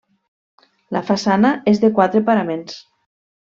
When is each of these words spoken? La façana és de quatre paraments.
La 0.97 1.03
façana 1.11 1.53
és 1.75 1.85
de 1.87 1.95
quatre 2.01 2.25
paraments. 2.33 2.85